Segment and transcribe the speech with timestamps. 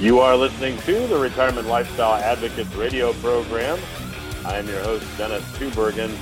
[0.00, 3.78] You are listening to the Retirement Lifestyle Advocates radio program.
[4.46, 6.16] I am your host, Dennis Tubbergen.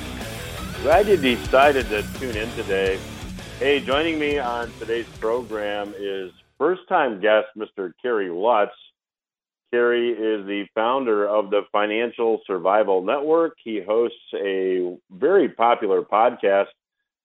[0.82, 2.98] Glad you decided to tune in today.
[3.60, 7.92] Hey, joining me on today's program is first time guest, Mr.
[8.02, 8.72] Kerry Lutz.
[9.70, 13.58] Kerry is the founder of the Financial Survival Network.
[13.62, 16.66] He hosts a very popular podcast.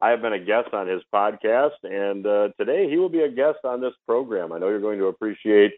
[0.01, 3.29] I have been a guest on his podcast, and uh, today he will be a
[3.29, 4.51] guest on this program.
[4.51, 5.71] I know you're going to appreciate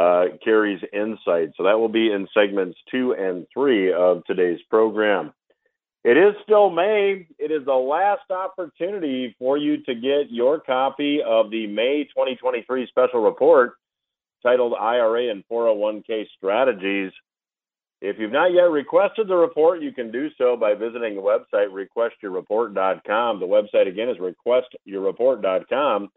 [0.00, 1.50] uh, Kerry's insight.
[1.56, 5.32] So that will be in segments two and three of today's program.
[6.02, 7.26] It is still May.
[7.38, 12.86] It is the last opportunity for you to get your copy of the May 2023
[12.86, 13.74] special report
[14.42, 17.12] titled IRA and 401k Strategies.
[18.00, 21.68] If you've not yet requested the report, you can do so by visiting the website
[21.68, 23.40] requestyourreport.com.
[23.40, 26.08] The website again is requestyourreport.com.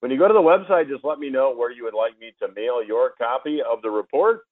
[0.00, 2.32] When you go to the website, just let me know where you would like me
[2.40, 4.42] to mail your copy of the report.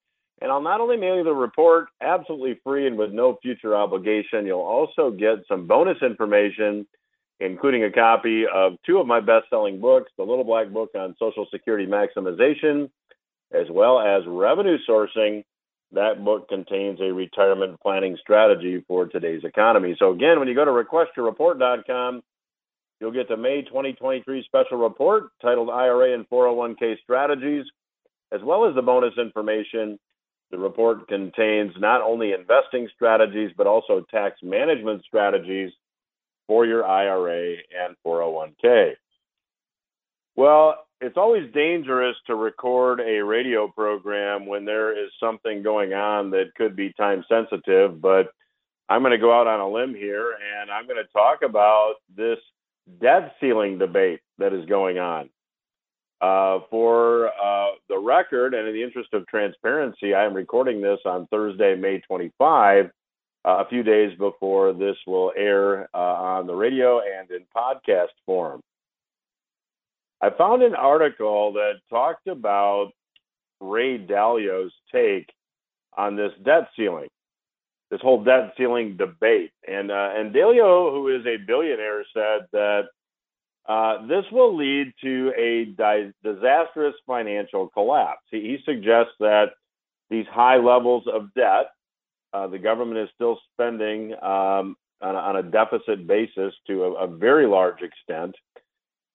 [0.41, 4.45] And I'll not only mail you the report absolutely free and with no future obligation,
[4.45, 6.85] you'll also get some bonus information,
[7.39, 11.15] including a copy of two of my best selling books The Little Black Book on
[11.19, 12.89] Social Security Maximization
[13.51, 15.43] as well as revenue sourcing.
[15.91, 19.95] That book contains a retirement planning strategy for today's economy.
[19.97, 22.23] So, again, when you go to requestyourreport.com,
[22.99, 27.65] you'll get the May 2023 special report titled IRA and 401k Strategies,
[28.31, 29.99] as well as the bonus information.
[30.51, 35.71] The report contains not only investing strategies, but also tax management strategies
[36.47, 38.93] for your IRA and 401k.
[40.35, 46.31] Well, it's always dangerous to record a radio program when there is something going on
[46.31, 48.27] that could be time sensitive, but
[48.87, 51.95] I'm going to go out on a limb here and I'm going to talk about
[52.15, 52.37] this
[53.01, 55.29] debt ceiling debate that is going on.
[56.21, 60.99] Uh, for uh, the record, and in the interest of transparency, I am recording this
[61.05, 62.89] on Thursday, May 25, uh,
[63.43, 68.61] a few days before this will air uh, on the radio and in podcast form.
[70.21, 72.91] I found an article that talked about
[73.61, 75.29] Ray Dalio's take
[75.97, 77.09] on this debt ceiling,
[77.91, 79.51] this whole debt ceiling debate.
[79.67, 82.83] And uh, and Dalio, who is a billionaire, said that
[83.67, 88.21] uh, this will lead to a di- disastrous financial collapse.
[88.29, 89.53] He, he, suggests that
[90.09, 91.71] these high levels of debt,
[92.31, 97.07] uh, the government is still spending um, on, on, a deficit basis to a, a
[97.07, 98.35] very large extent.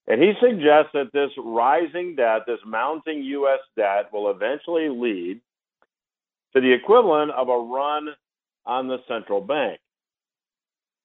[0.08, 3.60] And he suggests that this rising debt, this mounting U.S.
[3.76, 5.40] debt, will eventually lead
[6.54, 8.08] to the equivalent of a run
[8.66, 9.80] on the central bank.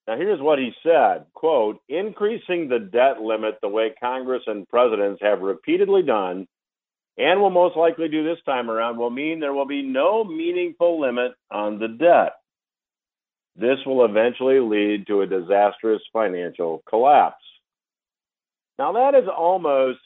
[0.08, 5.22] Now, here's what he said quote, increasing the debt limit the way Congress and presidents
[5.22, 6.48] have repeatedly done
[7.18, 11.00] and will most likely do this time around will mean there will be no meaningful
[11.00, 12.34] limit on the debt.
[13.56, 17.44] This will eventually lead to a disastrous financial collapse.
[18.78, 20.00] Now, that is almost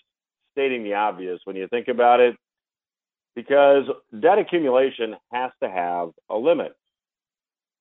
[0.52, 2.36] stating the obvious when you think about it,
[3.36, 3.86] because
[4.20, 6.76] debt accumulation has to have a limit.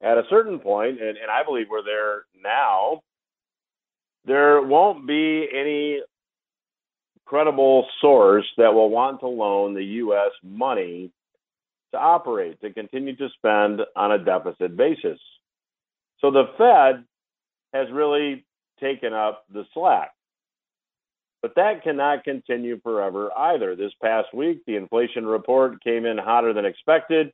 [0.00, 3.02] At a certain point, and, and I believe we're there now,
[4.24, 6.00] there won't be any
[7.24, 10.30] credible source that will want to loan the U.S.
[10.42, 11.10] money
[11.92, 15.18] to operate, to continue to spend on a deficit basis.
[16.20, 17.04] So the Fed
[17.72, 18.44] has really
[18.80, 20.12] taken up the slack.
[21.40, 23.76] But that cannot continue forever either.
[23.76, 27.32] This past week, the inflation report came in hotter than expected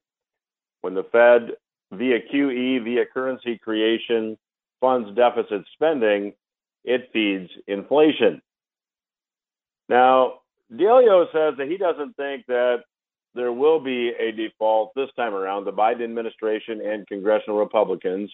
[0.83, 1.53] when the Fed,
[1.93, 4.37] via QE, via currency creation,
[4.81, 6.33] funds deficit spending,
[6.85, 8.43] it feeds inflation.
[9.89, 10.41] Now,
[10.73, 12.85] Dalio says that he doesn't think that
[13.35, 15.65] there will be a default this time around.
[15.65, 18.31] The Biden administration and congressional Republicans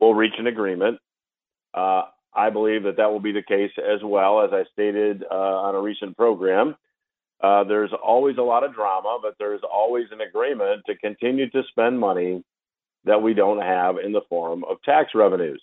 [0.00, 0.98] will reach an agreement.
[1.74, 2.02] Uh,
[2.34, 5.74] I believe that that will be the case as well, as I stated uh, on
[5.74, 6.76] a recent program.
[7.42, 11.62] Uh, there's always a lot of drama, but there's always an agreement to continue to
[11.70, 12.44] spend money
[13.08, 15.62] that we don't have in the form of tax revenues.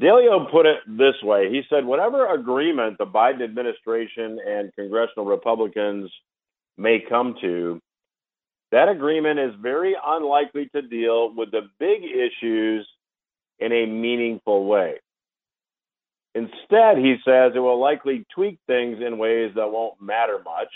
[0.00, 1.50] Dalio put it this way.
[1.50, 6.10] He said, whatever agreement the Biden administration and congressional Republicans
[6.76, 7.80] may come to,
[8.70, 12.86] that agreement is very unlikely to deal with the big issues
[13.58, 14.96] in a meaningful way.
[16.34, 20.68] Instead, he says it will likely tweak things in ways that won't matter much.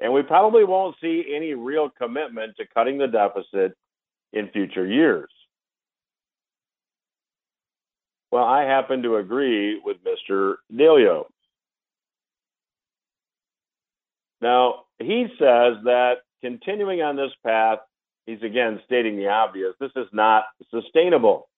[0.00, 3.76] And we probably won't see any real commitment to cutting the deficit
[4.32, 5.30] in future years.
[8.30, 10.54] Well, I happen to agree with Mr.
[10.72, 11.26] Dalio.
[14.40, 17.78] Now, he says that continuing on this path,
[18.26, 21.48] he's again stating the obvious this is not sustainable.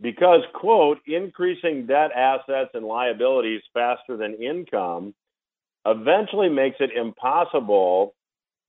[0.00, 5.14] Because, quote, increasing debt assets and liabilities faster than income
[5.86, 8.14] eventually makes it impossible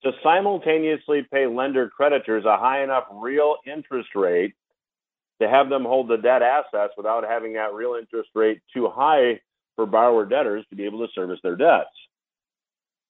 [0.06, 4.54] to simultaneously pay lender creditors a high enough real interest rate
[5.42, 9.40] to have them hold the debt assets without having that real interest rate too high
[9.76, 11.90] for borrower debtors to be able to service their debts.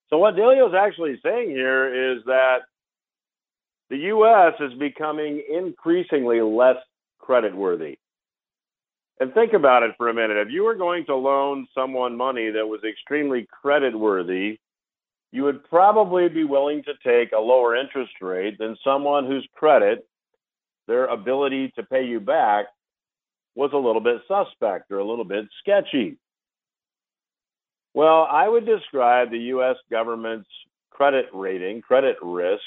[0.10, 2.60] So what Dalio is actually saying here is that
[3.90, 4.54] the U.S.
[4.62, 6.78] is becoming increasingly less
[7.22, 7.98] creditworthy.
[9.20, 10.38] And think about it for a minute.
[10.38, 14.58] If you were going to loan someone money that was extremely creditworthy,
[15.32, 20.08] you would probably be willing to take a lower interest rate than someone whose credit,
[20.88, 22.68] their ability to pay you back,
[23.56, 26.18] was a little bit suspect or a little bit sketchy.
[27.94, 29.78] Well, I would describe the U.S.
[29.90, 30.50] government's
[30.92, 32.62] credit rating, credit risk,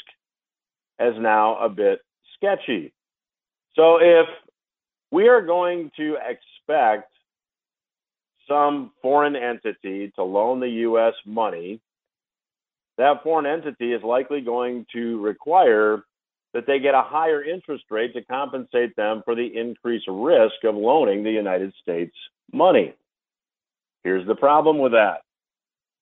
[0.99, 2.01] as now a bit
[2.35, 2.93] sketchy.
[3.75, 4.27] So if
[5.11, 7.13] we are going to expect
[8.49, 11.15] some foreign entity to loan the U.S.
[11.27, 11.81] money,
[12.99, 16.03] that foreign entity is likely going to require
[16.53, 20.75] that they get a higher interest rate to compensate them for the increased risk of
[20.75, 22.15] loaning the United States
[22.53, 22.95] money.
[24.05, 25.23] Here's the problem with that.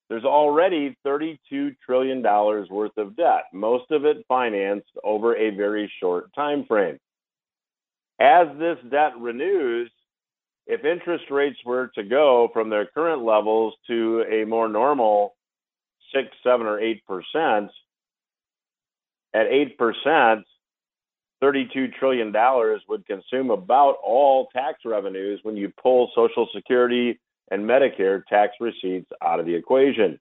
[0.09, 6.33] There's already $32 trillion worth of debt, most of it financed over a very short
[6.35, 6.99] time frame.
[8.21, 9.91] As this debt renews,
[10.67, 15.35] if interest rates were to go from their current levels to a more normal
[16.15, 17.71] six, seven, or eight percent,
[19.35, 20.45] at eight percent,
[21.43, 22.33] $32 trillion
[22.89, 27.19] would consume about all tax revenues when you pull Social Security
[27.51, 30.19] and Medicare tax receipts out of the equation.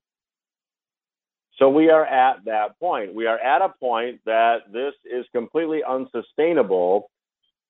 [1.57, 3.15] So we are at that point.
[3.15, 7.09] We are at a point that this is completely unsustainable.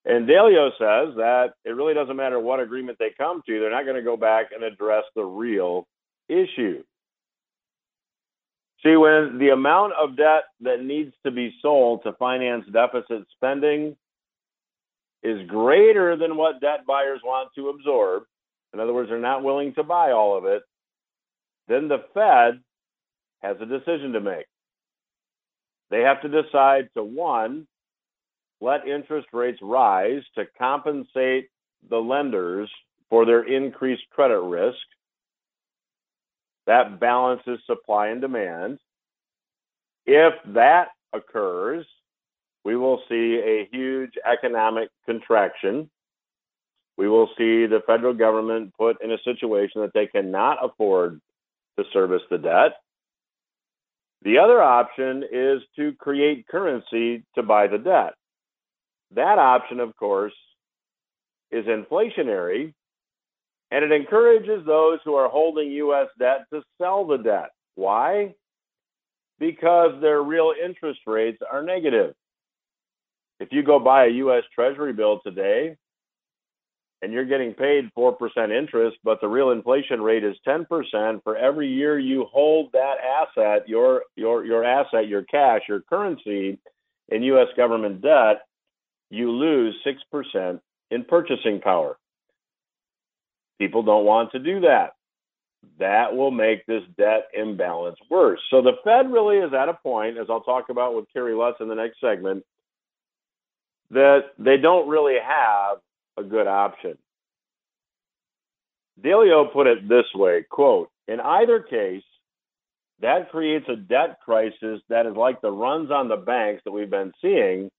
[0.05, 3.85] And Dalio says that it really doesn't matter what agreement they come to, they're not
[3.85, 5.87] going to go back and address the real
[6.27, 6.83] issue.
[8.85, 13.95] See, when the amount of debt that needs to be sold to finance deficit spending
[15.23, 18.23] is greater than what debt buyers want to absorb,
[18.73, 20.61] in other words, they're not willing to buy all of it,
[21.67, 22.61] then the Fed
[23.39, 24.45] has a decision to make.
[25.89, 27.65] They have to decide to one,
[28.61, 31.47] let interest rates rise to compensate
[31.89, 32.69] the lenders
[33.09, 34.77] for their increased credit risk.
[36.67, 38.79] That balances supply and demand.
[40.05, 41.85] If that occurs,
[42.63, 45.89] we will see a huge economic contraction
[46.97, 51.19] we will see the federal government put in a situation that they cannot afford
[51.77, 52.73] to service the debt.
[54.21, 58.13] The other option is to create currency to buy the debt.
[59.11, 60.33] That option, of course,
[61.51, 62.73] is inflationary
[63.71, 66.07] and it encourages those who are holding U.S.
[66.19, 67.49] debt to sell the debt.
[67.75, 68.35] Why?
[69.39, 72.13] Because their real interest rates are negative.
[73.39, 74.43] If you go buy a U.S.
[74.53, 75.75] Treasury bill today,
[77.01, 78.15] and you're getting paid 4%
[78.57, 83.67] interest, but the real inflation rate is 10%, for every year you hold that asset,
[83.67, 86.57] your, your, your asset, your cash, your currency
[87.09, 87.47] in U.S.
[87.57, 88.41] government debt,
[89.11, 91.97] you lose 6% in purchasing power.
[93.59, 94.93] People don't want to do that.
[95.79, 98.39] That will make this debt imbalance worse.
[98.49, 101.57] So the Fed really is at a point, as I'll talk about with Kerry Lutz
[101.59, 102.43] in the next segment,
[103.91, 105.77] that they don't really have
[106.17, 106.97] a good option.
[109.01, 112.03] Dalio put it this way, quote, in either case,
[113.01, 116.89] that creates a debt crisis that is like the runs on the banks that we've
[116.89, 117.69] been seeing,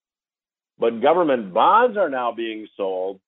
[0.79, 3.19] but government bonds are now being sold,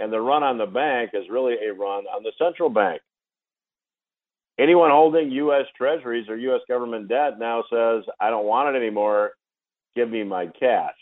[0.00, 3.02] and the run on the bank is really a run on the central bank.
[4.58, 5.66] Anyone holding U.S.
[5.76, 6.60] treasuries or U.S.
[6.68, 9.32] government debt now says, I don't want it anymore,
[9.94, 10.94] give me my cash.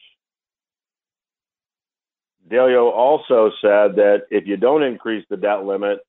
[2.51, 6.01] Dalio also said that if you don't increase the debt limit,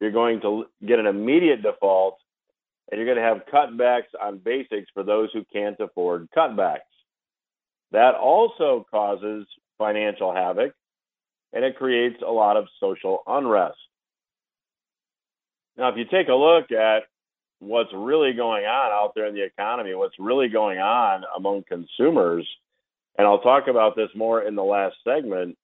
[0.00, 2.18] you're going to get an immediate default
[2.90, 6.80] and you're going to have cutbacks on basics for those who can't afford cutbacks.
[7.90, 9.46] That also causes
[9.78, 10.72] financial havoc
[11.52, 13.76] and it creates a lot of social unrest.
[15.76, 17.04] Now, if you take a look at
[17.60, 22.46] what's really going on out there in the economy, what's really going on among consumers,
[23.16, 25.56] and I'll talk about this more in the last segment,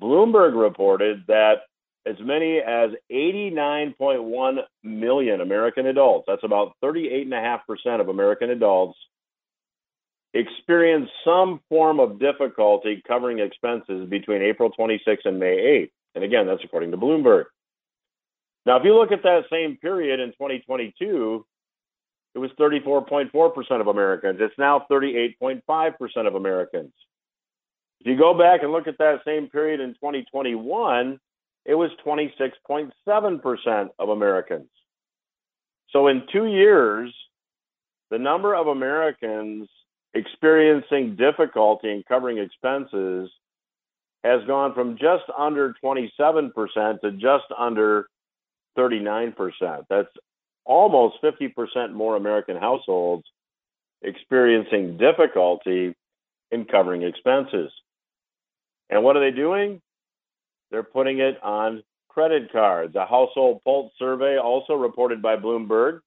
[0.00, 1.62] Bloomberg reported that
[2.06, 8.98] as many as 89.1 million American adults, that's about 38.5% of American adults,
[10.34, 15.92] experienced some form of difficulty covering expenses between April 26 and May 8.
[16.14, 17.44] And again, that's according to Bloomberg.
[18.66, 21.44] Now, if you look at that same period in 2022,
[22.34, 24.38] it was 34.4% of Americans.
[24.40, 26.92] It's now 38.5% of Americans.
[28.00, 31.18] If you go back and look at that same period in 2021,
[31.66, 34.68] it was 26.7% of Americans.
[35.90, 37.12] So in two years,
[38.10, 39.68] the number of Americans
[40.14, 43.30] experiencing difficulty in covering expenses
[44.24, 46.52] has gone from just under 27%
[47.00, 48.06] to just under
[48.76, 49.84] 39%.
[49.88, 50.08] That's
[50.64, 53.24] almost 50% more American households
[54.02, 55.94] experiencing difficulty
[56.50, 57.70] in covering expenses.
[58.88, 59.80] And what are they doing?
[60.70, 62.94] They're putting it on credit cards.
[62.96, 66.00] A household pulse survey, also reported by Bloomberg,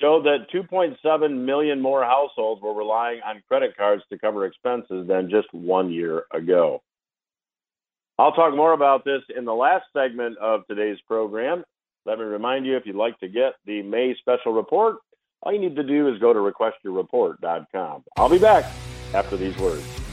[0.00, 5.30] showed that 2.7 million more households were relying on credit cards to cover expenses than
[5.30, 6.82] just one year ago.
[8.18, 11.64] I'll talk more about this in the last segment of today's program.
[12.06, 14.96] Let me remind you if you'd like to get the May special report,
[15.42, 18.04] all you need to do is go to requestyourreport.com.
[18.16, 18.64] I'll be back
[19.12, 20.05] after these words.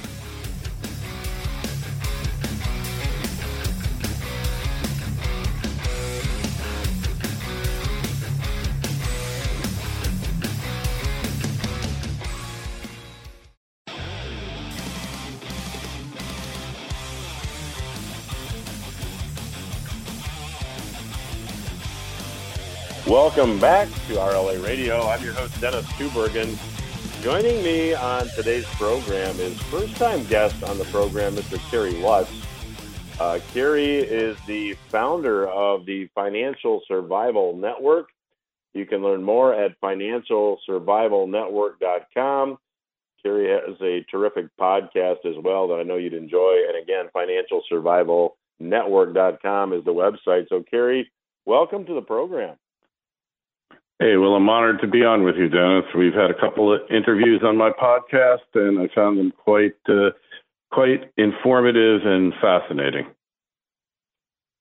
[23.14, 25.08] Welcome back to RLA Radio.
[25.08, 26.58] I'm your host, Dennis Tubbergen.
[27.22, 31.60] Joining me on today's program is first time guest on the program, Mr.
[31.70, 32.32] Kerry Lutz.
[33.20, 38.10] Uh, Kerry is the founder of the Financial Survival Network.
[38.74, 42.58] You can learn more at financialsurvivalnetwork.com.
[43.22, 46.64] Kerry has a terrific podcast as well that I know you'd enjoy.
[46.68, 50.50] And again, financialsurvivalnetwork.com is the website.
[50.50, 51.12] So, Kerry,
[51.46, 52.58] welcome to the program.
[54.00, 55.86] Hey, well, I'm honored to be on with you, Dennis.
[55.96, 60.10] We've had a couple of interviews on my podcast, and I found them quite, uh,
[60.72, 63.06] quite informative and fascinating.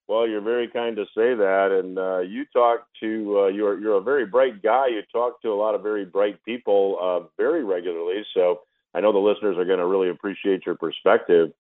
[0.07, 3.97] Well, you're very kind to say that, and uh, you talk to uh, you're you're
[3.97, 4.89] a very bright guy.
[4.89, 8.61] You talk to a lot of very bright people uh, very regularly, so
[8.95, 11.53] I know the listeners are going to really appreciate your perspective.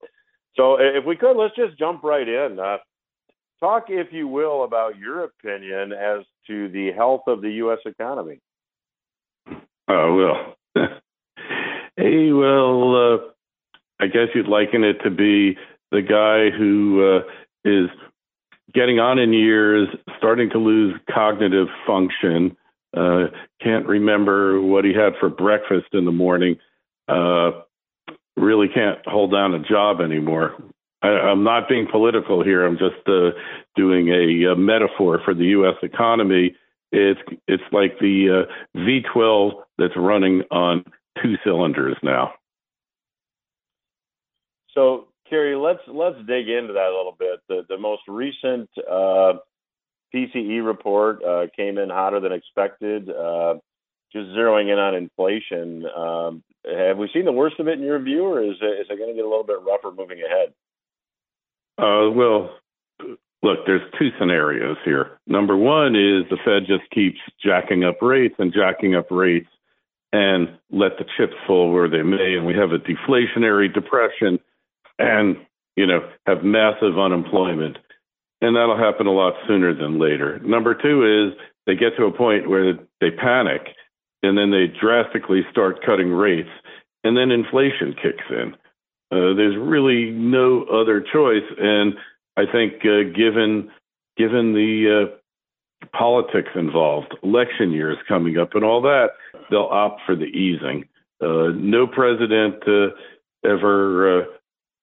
[0.54, 2.58] So, if we could, let's just jump right in.
[3.62, 7.78] Uh, talk, if you will, about your opinion as to the health of the U.S.
[7.84, 8.40] economy.
[9.88, 10.86] Oh, well.
[11.96, 13.18] hey, well, uh,
[14.00, 15.56] I guess you'd liken it to be
[15.90, 17.20] the guy who uh,
[17.64, 17.88] is
[18.74, 19.88] getting on in years,
[20.18, 22.56] starting to lose cognitive function,
[22.96, 23.26] uh,
[23.62, 26.56] can't remember what he had for breakfast in the morning,
[27.08, 27.50] uh,
[28.36, 30.54] really can't hold down a job anymore.
[31.02, 32.64] I, am not being political here.
[32.64, 33.30] I'm just uh,
[33.76, 35.74] doing a, a, metaphor for the U.S.
[35.82, 36.54] economy.
[36.92, 40.84] It's it's like the uh, V12 that's running on
[41.22, 42.32] two cylinders now.
[44.74, 47.40] So, Kerry, let's let's dig into that a little bit.
[47.48, 49.34] The the most recent uh,
[50.14, 53.10] PCE report uh, came in hotter than expected.
[53.10, 53.54] Uh,
[54.12, 57.98] just zeroing in on inflation, um, have we seen the worst of it in your
[57.98, 60.52] view, or is it, is it going to get a little bit rougher moving ahead?
[61.78, 62.50] Uh, well,
[63.42, 65.18] look, there's two scenarios here.
[65.26, 69.48] Number one is the Fed just keeps jacking up rates and jacking up rates
[70.12, 74.38] and let the chips fall where they may, and we have a deflationary depression
[74.98, 75.36] and
[75.76, 77.78] you know have massive unemployment,
[78.42, 80.38] and that'll happen a lot sooner than later.
[80.40, 83.68] Number two is they get to a point where they panic
[84.22, 86.48] and then they drastically start cutting rates,
[87.04, 88.54] and then inflation kicks in.
[89.12, 91.92] Uh, there's really no other choice, and
[92.38, 93.70] I think uh, given
[94.16, 99.08] given the uh, politics involved, election years coming up, and all that,
[99.50, 100.88] they'll opt for the easing.
[101.20, 102.88] Uh, no president uh,
[103.44, 104.24] ever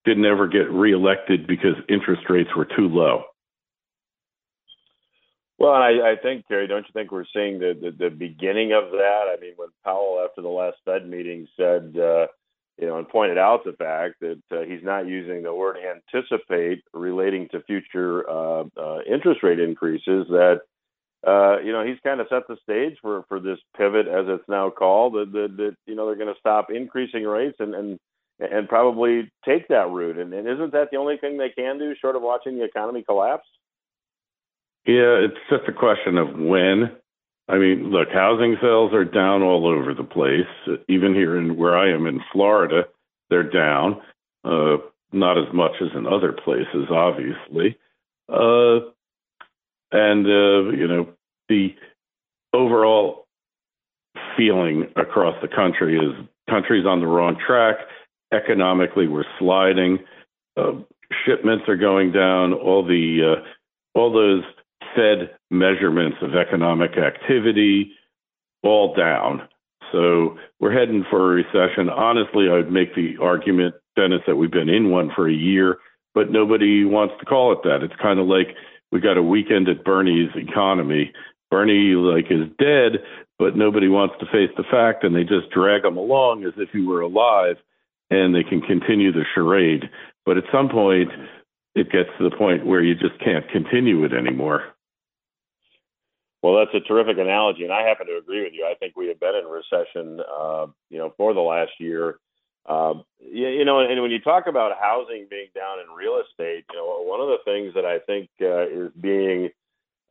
[0.06, 3.24] didn't ever get reelected because interest rates were too low.
[5.58, 8.92] Well, I, I think, Kerry, don't you think we're seeing the, the, the beginning of
[8.92, 9.24] that?
[9.36, 11.96] I mean, when Powell, after the last Fed meeting, said
[12.80, 16.84] you know, and pointed out the fact that uh, he's not using the word anticipate
[16.94, 20.28] relating to future uh, uh, interest rate increases.
[20.30, 20.62] That
[21.28, 24.48] uh, you know he's kind of set the stage for for this pivot, as it's
[24.48, 25.14] now called.
[25.14, 28.00] That, that, that you know they're going to stop increasing rates and and
[28.40, 30.18] and probably take that route.
[30.18, 33.04] And, and isn't that the only thing they can do, short of watching the economy
[33.04, 33.48] collapse?
[34.86, 36.92] Yeah, it's just a question of when.
[37.50, 40.78] I mean, look, housing sales are down all over the place.
[40.88, 42.84] Even here in where I am in Florida,
[43.30, 44.02] they're down.
[44.46, 44.78] Uh,
[45.12, 47.78] not as much as in other places, obviously.
[48.32, 48.92] Uh,
[49.92, 51.10] and uh, you know,
[51.50, 51.76] the
[52.54, 53.26] overall
[54.38, 56.14] feeling across the country is
[56.48, 57.78] country's on the wrong track.
[58.32, 59.98] Economically, we're sliding.
[60.56, 60.74] Uh,
[61.26, 62.54] shipments are going down.
[62.54, 64.44] All the uh, all those
[64.96, 67.92] Fed measurements of economic activity
[68.64, 69.48] all down.
[69.92, 71.90] So we're heading for a recession.
[71.90, 75.78] Honestly, I would make the argument, Dennis, that we've been in one for a year,
[76.14, 77.84] but nobody wants to call it that.
[77.84, 78.56] It's kind of like
[78.92, 81.12] we got a weekend at Bernie's economy.
[81.50, 83.04] Bernie like is dead,
[83.40, 86.70] but nobody wants to face the fact, and they just drag him along as if
[86.72, 87.56] he were alive,
[88.12, 89.90] and they can continue the charade.
[90.26, 91.10] But at some point,
[91.76, 94.64] it gets to the point where you just can't continue it anymore.
[96.42, 98.66] Well, that's a terrific analogy, and I happen to agree with you.
[98.66, 102.20] I think we have been in recession, uh, you know, for the last year.
[102.66, 106.66] Um, you, you, know, and when you talk about housing being down in real estate,
[106.72, 109.50] you know, one of the things that I think uh, is being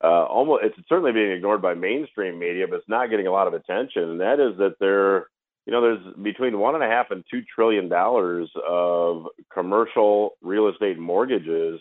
[0.02, 3.46] uh, almost it's certainly being ignored by mainstream media, but it's not getting a lot
[3.46, 5.28] of attention, and that is that there,
[5.66, 10.68] you know, there's between one and a half and two trillion dollars of commercial real
[10.68, 11.80] estate mortgages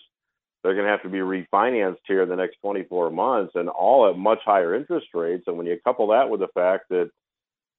[0.64, 4.10] they're going to have to be refinanced here in the next 24 months, and all
[4.10, 5.44] at much higher interest rates.
[5.48, 7.10] And when you couple that with the fact that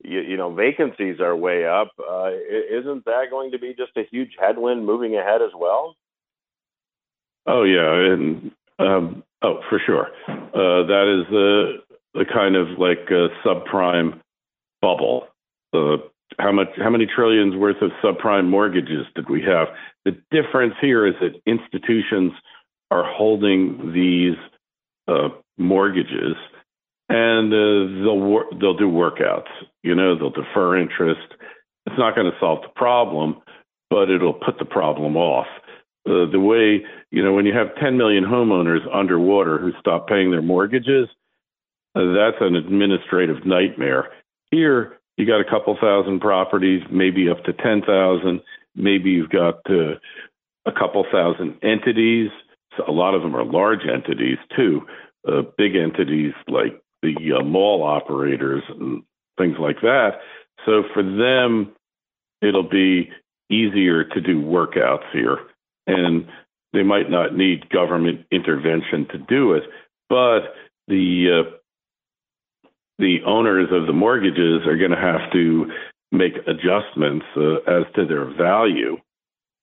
[0.03, 4.09] you, you know vacancies are way up, uh, isn't that going to be just a
[4.11, 5.97] huge headwind moving ahead as well?
[7.47, 11.73] Oh yeah, and um, oh for sure, uh, that is the
[12.15, 14.21] the kind of like a subprime
[14.81, 15.27] bubble.
[15.73, 15.97] Uh,
[16.39, 19.69] how much how many trillions worth of subprime mortgages did we have?
[20.05, 22.33] The difference here is that institutions
[22.91, 24.37] are holding these
[25.07, 26.37] uh, mortgages,
[27.09, 29.49] and uh, they'll wor- they'll do workouts.
[29.83, 31.35] You know, they'll defer interest.
[31.87, 33.37] It's not going to solve the problem,
[33.91, 35.47] but it'll put the problem off.
[36.07, 40.31] Uh, the way you know when you have 10 million homeowners underwater who stop paying
[40.31, 41.09] their mortgages,
[41.95, 44.09] uh, that's an administrative nightmare.
[44.51, 48.41] Here, you got a couple thousand properties, maybe up to 10,000.
[48.75, 49.99] Maybe you've got uh,
[50.65, 52.31] a couple thousand entities
[52.87, 54.83] a lot of them are large entities too,
[55.27, 59.03] uh, big entities like the uh, mall operators and
[59.37, 60.21] things like that.
[60.67, 61.73] So for them,
[62.43, 63.11] it'll be
[63.51, 65.39] easier to do workouts here,
[65.87, 66.27] and
[66.73, 69.65] they might not need government intervention to do it,
[70.09, 70.55] but
[70.87, 71.51] the uh,
[72.99, 75.71] the owners of the mortgages are going to have to
[76.11, 78.97] make adjustments uh, as to their value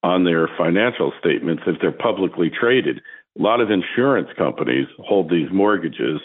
[0.06, 3.02] on their financial statements if they're publicly traded.
[3.39, 6.22] A lot of insurance companies hold these mortgages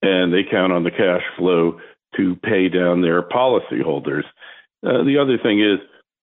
[0.00, 1.78] and they count on the cash flow
[2.16, 4.24] to pay down their policyholders.
[4.82, 5.78] Uh, the other thing is,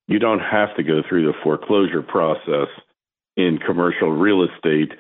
[0.08, 2.69] you don't have to go through the foreclosure process
[3.38, 4.91] in commercial real estate.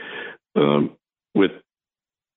[0.55, 0.95] Um,
[1.33, 1.51] with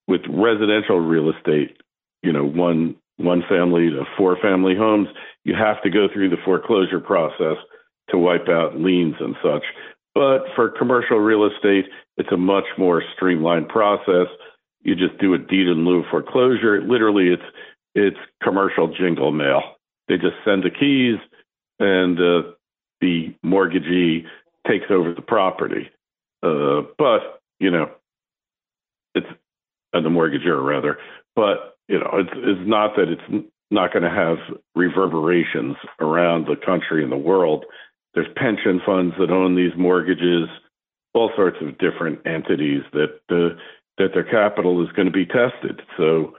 [0.09, 1.77] with residential real estate,
[2.23, 5.09] you know, one one family to four family homes,
[5.45, 7.59] you have to go through the foreclosure process
[8.11, 9.63] to wipe out liens and such.
[10.15, 11.87] But for commercial real estate,
[12.17, 14.27] it's a much more streamlined process.
[14.83, 16.83] You just do a deed in lieu of foreclosure.
[16.83, 17.43] Literally, it's
[17.95, 19.63] it's commercial jingle mail.
[20.09, 21.19] They just send the keys,
[21.79, 22.53] and uh,
[23.01, 24.27] the mortgagee
[24.67, 25.91] takes over the property.
[26.43, 27.91] Uh, but you know,
[29.15, 29.27] it's
[29.93, 30.99] and the mortgagor rather.
[31.35, 34.39] But you know, it's it's not that it's not going to have
[34.75, 37.65] reverberations around the country and the world
[38.15, 40.49] there's pension funds that own these mortgages,
[41.15, 45.83] all sorts of different entities that that their capital is going to be tested.
[45.97, 46.35] So,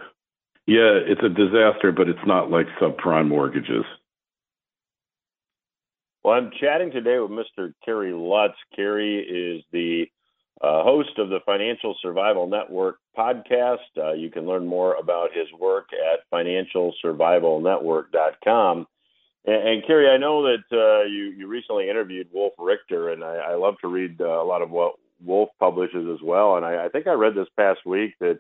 [0.66, 3.86] yeah, it's a disaster, but it's not like subprime mortgages.
[6.24, 7.74] Well, I'm chatting today with Mr.
[7.84, 8.56] Kerry Lutz.
[8.76, 10.06] Kerry is the
[10.62, 13.80] uh, host of the Financial Survival Network podcast.
[13.98, 18.88] Uh, you can learn more about his work at financialsurvivalnetwork.com.
[19.46, 23.36] And, and Kerry, I know that uh, you you recently interviewed Wolf Richter, and I,
[23.36, 26.58] I love to read uh, a lot of what Wolf publishes as well.
[26.58, 28.40] And I, I think I read this past week that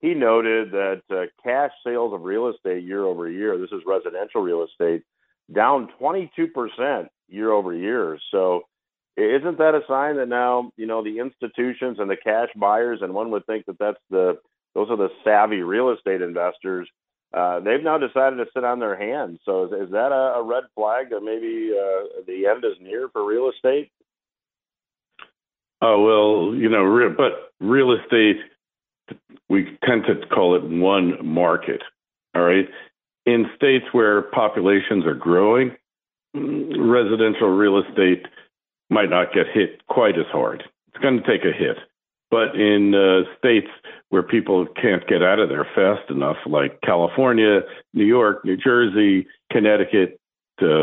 [0.00, 4.42] he noted that uh, cash sales of real estate year over year, this is residential
[4.42, 5.02] real estate,
[5.52, 8.18] down 22% year over year.
[8.30, 8.62] So
[9.16, 13.14] isn't that a sign that now, you know, the institutions and the cash buyers, and
[13.14, 14.38] one would think that that's the,
[14.74, 16.88] those are the savvy real estate investors
[17.34, 19.40] uh, they've now decided to sit on their hands.
[19.44, 23.08] So is, is that a, a, red flag that maybe uh, the end is near
[23.08, 23.90] for real estate?
[25.82, 28.36] Oh well, you know, re- but real estate
[29.48, 31.82] we tend to call it one market.
[32.34, 32.68] All right.
[33.26, 35.76] In states where populations are growing,
[36.34, 38.26] residential real estate
[38.90, 40.64] might not get hit quite as hard.
[40.88, 41.76] It's going to take a hit.
[42.34, 43.68] But in uh, states
[44.08, 47.60] where people can't get out of there fast enough, like California,
[47.92, 50.18] New York, New Jersey, Connecticut,
[50.60, 50.82] uh,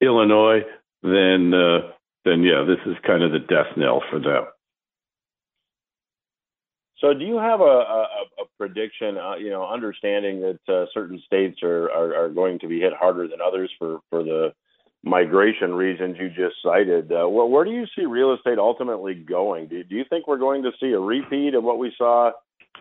[0.00, 0.60] Illinois,
[1.02, 1.90] then uh,
[2.24, 4.44] then yeah, this is kind of the death knell for them.
[6.98, 8.06] So, do you have a, a,
[8.38, 9.18] a prediction?
[9.18, 12.92] Uh, you know, understanding that uh, certain states are, are, are going to be hit
[12.92, 14.52] harder than others for for the
[15.04, 17.12] migration reasons you just cited.
[17.12, 19.68] Uh, where, where do you see real estate ultimately going?
[19.68, 22.32] Do, do you think we're going to see a repeat of what we saw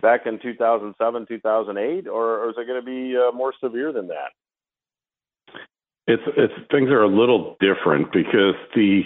[0.02, 4.08] back in 2007, 2008, or, or is it going to be uh, more severe than
[4.08, 4.32] that?
[6.08, 9.02] It's it's things are a little different because the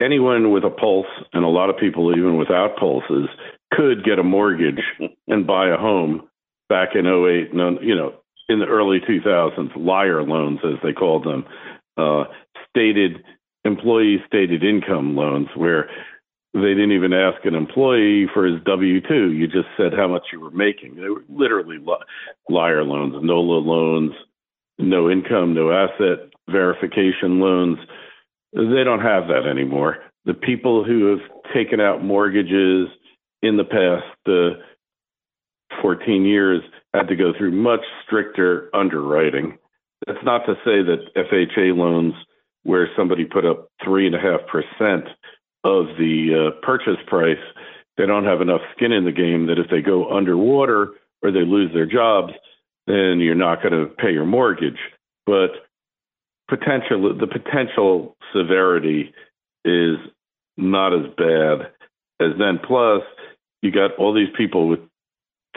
[0.00, 3.28] anyone with a pulse and a lot of people even without pulses
[3.74, 4.80] could get a mortgage
[5.28, 6.28] and buy a home
[6.70, 8.14] back in 08 you know
[8.48, 11.44] in the early 2000s liar loans as they called them
[12.00, 12.24] uh,
[12.68, 13.22] stated
[13.64, 15.90] employee stated income loans where
[16.54, 19.32] they didn't even ask an employee for his W two.
[19.32, 20.96] You just said how much you were making.
[20.96, 21.78] They were literally
[22.48, 24.12] liar loans, NOLA loans,
[24.78, 27.78] no income, no asset verification loans.
[28.52, 29.98] They don't have that anymore.
[30.24, 31.20] The people who have
[31.54, 32.88] taken out mortgages
[33.42, 34.60] in the past uh,
[35.80, 39.56] 14 years had to go through much stricter underwriting.
[40.06, 42.14] That's not to say that FHA loans,
[42.62, 45.04] where somebody put up three and a half percent
[45.64, 47.38] of the uh, purchase price,
[47.96, 51.44] they don't have enough skin in the game that if they go underwater or they
[51.44, 52.32] lose their jobs,
[52.86, 54.78] then you're not going to pay your mortgage.
[55.26, 55.50] But
[56.48, 59.12] potential, the potential severity
[59.64, 59.96] is
[60.56, 61.72] not as bad
[62.20, 62.58] as then.
[62.66, 63.02] Plus,
[63.62, 64.80] you got all these people with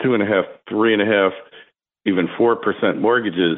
[0.04, 1.34] two and a half, three and a half,
[2.06, 3.58] even four percent mortgages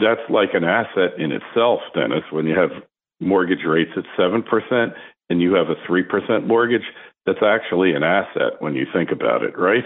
[0.00, 2.24] that's like an asset in itself, Dennis.
[2.30, 2.70] When you have
[3.20, 4.94] mortgage rates at 7%
[5.30, 6.82] and you have a 3% mortgage,
[7.24, 9.84] that's actually an asset when you think about it, right?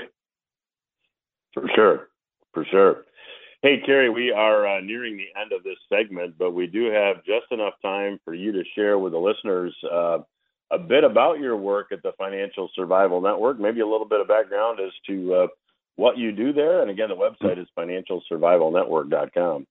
[1.52, 2.08] For sure.
[2.52, 3.04] For sure.
[3.62, 7.16] Hey, Kerry, we are uh, nearing the end of this segment, but we do have
[7.24, 10.18] just enough time for you to share with the listeners uh,
[10.70, 14.28] a bit about your work at the Financial Survival Network, maybe a little bit of
[14.28, 15.46] background as to uh,
[15.96, 16.82] what you do there.
[16.82, 19.66] And again, the website is financialsurvivalnetwork.com.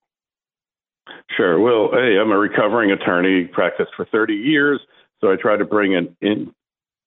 [1.35, 1.59] Sure.
[1.59, 4.79] Well, hey, I'm a recovering attorney, practiced for 30 years,
[5.21, 6.53] so I try to bring an in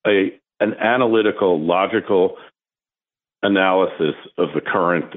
[0.06, 2.36] a an analytical, logical
[3.42, 5.14] analysis of the current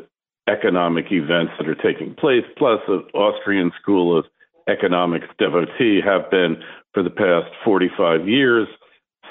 [0.47, 4.25] economic events that are taking place, plus the Austrian School of
[4.67, 6.57] Economics devotee have been
[6.93, 8.67] for the past 45 years.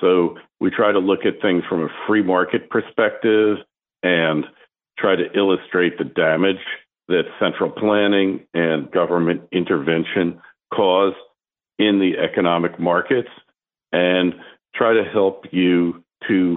[0.01, 3.59] So we try to look at things from a free market perspective
[4.03, 4.45] and
[4.99, 6.57] try to illustrate the damage
[7.11, 10.41] that central planning and government intervention
[10.73, 11.15] cause
[11.79, 13.29] in the economic markets
[13.93, 14.35] and
[14.75, 16.57] try to help you to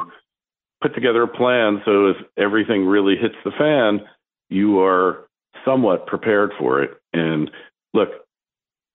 [0.81, 4.01] put together a plan so if everything really hits the fan,
[4.49, 5.27] you are
[5.65, 6.91] somewhat prepared for it.
[7.13, 7.49] And
[7.93, 8.09] look,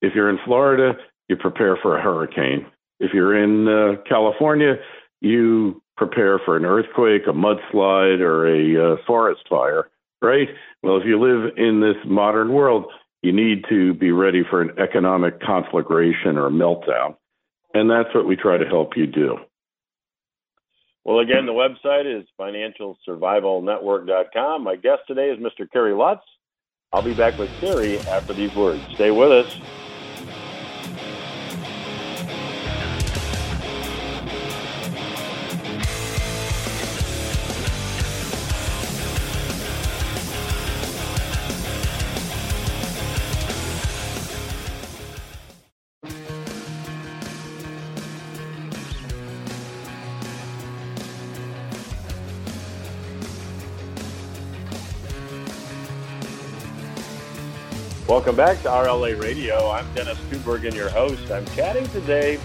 [0.01, 0.97] if you're in Florida,
[1.29, 2.67] you prepare for a hurricane.
[3.01, 4.77] If you're in uh, California,
[5.21, 10.49] you prepare for an earthquake, a mudslide, or a uh, forest fire right?
[10.83, 12.87] Well, if you live in this modern world,
[13.23, 17.17] you need to be ready for an economic conflagration or meltdown.
[17.75, 19.39] And that's what we try to help you do.
[21.05, 24.63] Well, again, the website is financialsurvivalnetwork.com.
[24.63, 25.71] My guest today is Mr.
[25.71, 26.23] Kerry Lutz.
[26.93, 28.83] I'll be back with Kerry after these words.
[28.95, 29.61] Stay with us.
[58.19, 59.71] Welcome back to RLA Radio.
[59.71, 61.31] I'm Dennis Tubbergen, your host.
[61.31, 62.41] I'm chatting today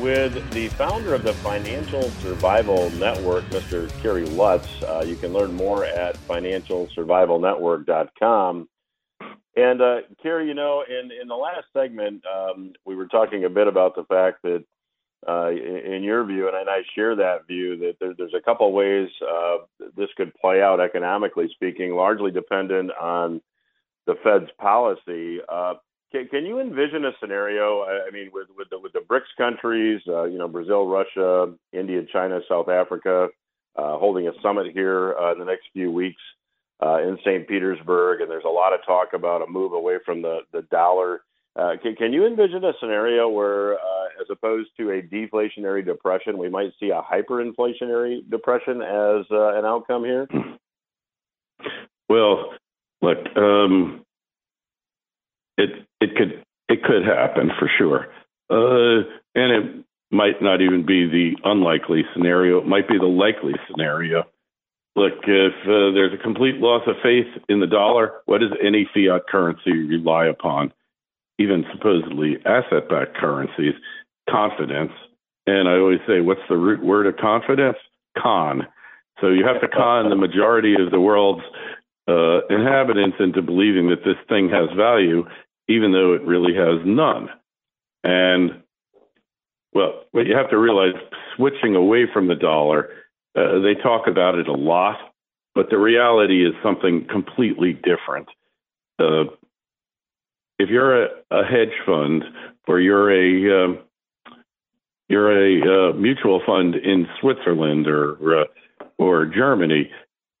[0.00, 3.88] with the founder of the Financial Survival Network, Mr.
[4.02, 4.66] Kerry Lutz.
[4.82, 8.68] Uh, you can learn more at financialsurvivalnetwork.com.
[9.54, 13.48] And uh, Kerry, you know, in, in the last segment, um, we were talking a
[13.48, 14.64] bit about the fact that,
[15.28, 18.72] uh, in, in, your view, and I share that view, that there, there's a couple
[18.72, 19.58] ways uh,
[19.96, 23.40] this could play out economically speaking, largely dependent on
[24.08, 25.38] the Fed's policy.
[25.48, 25.74] Uh,
[26.10, 27.82] can, can, you envision a scenario?
[27.84, 32.00] I mean, with with the, with the BRICS countries, uh, you know, Brazil, Russia, India,
[32.10, 33.28] China, South Africa,
[33.76, 36.22] uh, holding a summit here uh, in the next few weeks
[36.82, 37.46] uh, in St.
[37.46, 41.20] Petersburg, and there's a lot of talk about a move away from the the dollar.
[41.54, 46.38] Uh, can, can you envision a scenario where, uh, as opposed to a deflationary depression,
[46.38, 50.26] we might see a hyperinflationary depression as uh, an outcome here?
[52.08, 52.52] Well,
[53.02, 54.04] look, um,
[55.56, 58.08] it it could it could happen for sure,
[58.50, 62.58] uh, and it might not even be the unlikely scenario.
[62.58, 64.24] It might be the likely scenario.
[64.96, 68.88] Look, if uh, there's a complete loss of faith in the dollar, what does any
[68.92, 70.72] fiat currency rely upon?
[71.38, 73.74] Even supposedly asset backed currencies,
[74.28, 74.92] confidence.
[75.46, 77.76] And I always say, what's the root word of confidence?
[78.20, 78.66] Con.
[79.20, 81.44] So you have to con the majority of the world's
[82.08, 85.24] uh, inhabitants into believing that this thing has value,
[85.68, 87.28] even though it really has none.
[88.02, 88.62] And
[89.74, 90.94] well, what you have to realize,
[91.36, 92.88] switching away from the dollar,
[93.36, 94.96] uh, they talk about it a lot,
[95.54, 98.28] but the reality is something completely different.
[98.98, 99.24] Uh,
[100.58, 102.24] if you're a, a, hedge fund
[102.66, 103.78] or you're a um,
[105.08, 108.44] you're a uh, mutual fund in Switzerland or uh,
[108.98, 109.90] or Germany,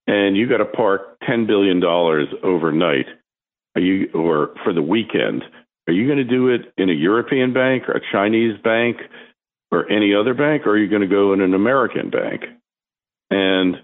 [0.08, 3.06] and you got to park ten billion dollars overnight,
[3.76, 5.44] are you or for the weekend?
[5.86, 8.96] Are you going to do it in a European bank or a Chinese bank
[9.70, 12.42] or any other bank, or are you going to go in an American bank?
[13.30, 13.76] And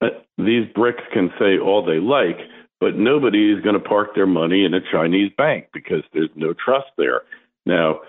[0.00, 2.38] uh, these BRICS can say all they like,
[2.80, 6.52] but nobody is going to park their money in a Chinese bank because there's no
[6.52, 7.22] trust there.
[7.64, 8.00] Now,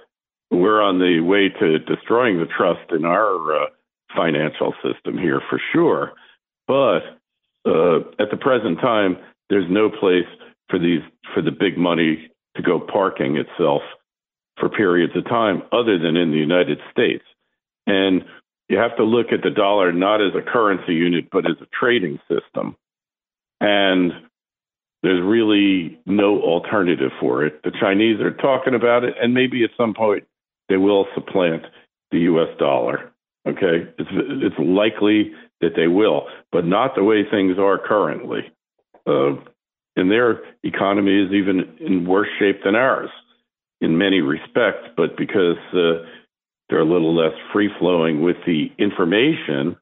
[0.49, 3.65] we're on the way to destroying the trust in our uh,
[4.15, 6.13] financial system here for sure.
[6.67, 7.01] But
[7.67, 9.17] uh, at the present time,
[9.49, 10.27] there's no place
[10.69, 11.01] for these
[11.33, 13.81] for the big money to go parking itself
[14.59, 17.23] for periods of time other than in the United States.
[17.85, 18.23] And
[18.69, 21.67] you have to look at the dollar not as a currency unit, but as a
[21.79, 22.75] trading system.
[23.61, 24.11] And
[25.03, 27.61] there's really no alternative for it.
[27.63, 30.25] The Chinese are talking about it, and maybe at some point
[30.69, 31.63] they will supplant
[32.11, 33.11] the US dollar.
[33.47, 33.87] Okay.
[33.97, 38.41] It's, it's likely that they will, but not the way things are currently.
[39.05, 39.35] Uh,
[39.95, 43.09] and their economy is even in worse shape than ours
[43.81, 46.05] in many respects, but because uh,
[46.69, 49.77] they're a little less free flowing with the information,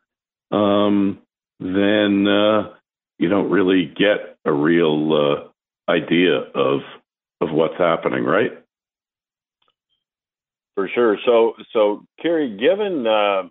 [0.52, 1.20] um,
[1.60, 2.74] then uh,
[3.18, 6.82] you don't really get a real uh, idea of
[7.42, 8.52] of what's happening, right?
[10.76, 11.18] For sure.
[11.26, 13.44] So, so Kerry, given uh,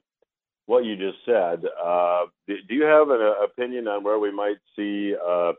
[0.66, 5.14] what you just said, uh, do you have an opinion on where we might see
[5.14, 5.52] uh,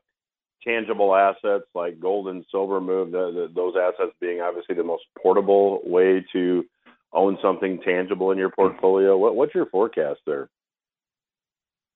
[0.64, 5.04] tangible assets like gold and silver move, the, the, those assets being obviously the most
[5.22, 6.66] portable way to
[7.14, 9.18] own something tangible in your portfolio.
[9.18, 10.50] What, what's your forecast there?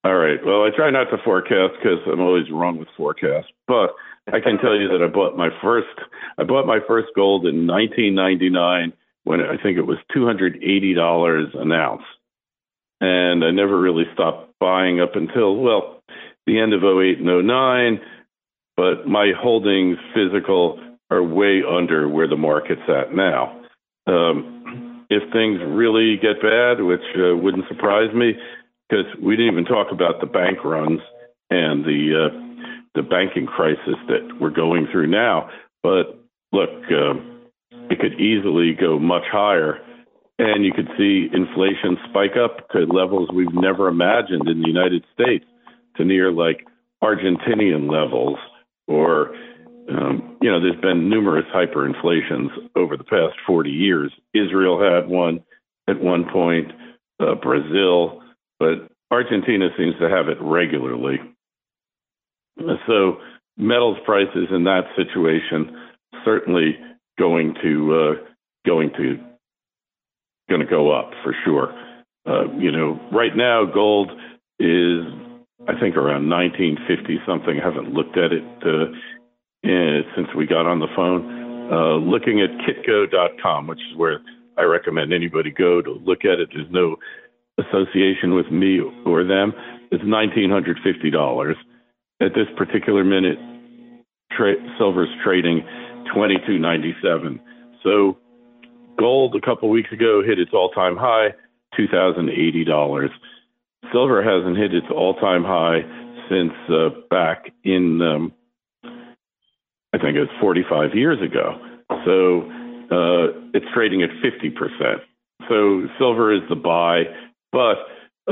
[0.03, 0.39] All right.
[0.45, 3.51] Well, I try not to forecast because I'm always wrong with forecasts.
[3.67, 3.89] But
[4.27, 5.87] I can tell you that I bought my first
[6.37, 8.93] I bought my first gold in 1999
[9.25, 12.03] when I think it was $280 an ounce,
[13.01, 16.01] and I never really stopped buying up until well
[16.45, 17.99] the end of 08 and 09
[18.79, 20.79] but my holdings physical
[21.11, 23.61] are way under where the market's at now.
[24.07, 28.35] Um, if things really get bad, which uh, wouldn't surprise me,
[28.87, 31.01] because we didn't even talk about the bank runs
[31.49, 35.49] and the uh, the banking crisis that we're going through now.
[35.83, 36.17] But
[36.53, 37.41] look, um,
[37.89, 39.79] it could easily go much higher,
[40.39, 45.03] and you could see inflation spike up to levels we've never imagined in the United
[45.13, 45.45] States,
[45.97, 46.65] to near like
[47.03, 48.37] Argentinian levels
[48.87, 49.35] or
[49.89, 54.11] um, you know, there's been numerous hyperinflations over the past 40 years.
[54.33, 55.43] Israel had one
[55.87, 56.71] at one point,
[57.19, 58.21] uh, Brazil,
[58.59, 61.17] but Argentina seems to have it regularly.
[62.85, 63.17] So
[63.57, 65.75] metals prices in that situation
[66.23, 66.77] certainly
[67.17, 68.25] going to uh,
[68.65, 69.17] going to
[70.49, 71.73] going to go up for sure.
[72.27, 74.11] Uh, you know, right now gold
[74.59, 75.05] is
[75.67, 77.59] I think around 1950 something.
[77.59, 78.91] I haven't looked at it uh,
[79.63, 81.69] in, since we got on the phone.
[81.71, 84.19] Uh, looking at kitco.com, which is where
[84.57, 86.49] I recommend anybody go to look at it.
[86.53, 86.95] There's no
[87.59, 89.53] association with me or them.
[89.91, 91.55] It's $1,950.
[92.21, 93.37] At this particular minute,
[94.31, 95.61] tra- silver's trading
[96.15, 97.39] 22.97.
[97.83, 98.17] So
[98.99, 101.29] gold a couple weeks ago hit its all-time high,
[101.79, 103.09] $2,080
[103.91, 105.81] silver hasn't hit its all-time high
[106.29, 108.33] since uh, back in um,
[109.93, 111.57] I think it was 45 years ago.
[112.05, 112.41] So
[112.91, 114.99] uh, it's trading at 50%.
[115.47, 117.03] So silver is the buy,
[117.51, 117.79] but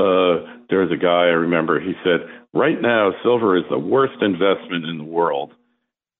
[0.00, 1.80] uh, there was a guy I remember.
[1.80, 2.20] He said,
[2.54, 5.52] "Right now, silver is the worst investment in the world,"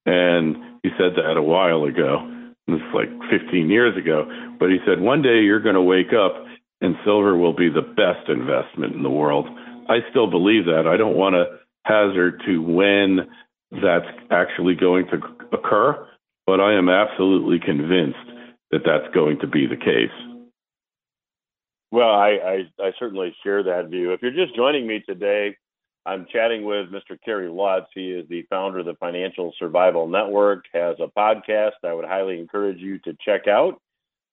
[0.04, 2.38] and he said that a while ago.
[2.68, 4.28] This is like 15 years ago.
[4.61, 6.44] But he said, "One day you're going to wake up,
[6.81, 9.48] and silver will be the best investment in the world."
[9.88, 10.87] I still believe that.
[10.87, 13.26] I don't want to hazard to when
[13.70, 15.16] that's actually going to
[15.52, 16.07] occur,
[16.46, 18.18] but I am absolutely convinced
[18.70, 20.12] that that's going to be the case.
[21.90, 22.28] Well, I,
[22.78, 24.12] I, I, certainly share that view.
[24.12, 25.57] If you're just joining me today,
[26.06, 27.18] I'm chatting with Mr.
[27.22, 27.87] Kerry Lutz.
[27.94, 32.38] He is the founder of the Financial Survival Network, has a podcast I would highly
[32.38, 33.80] encourage you to check out.